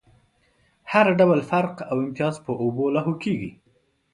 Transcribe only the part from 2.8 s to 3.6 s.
لاهو کېږي.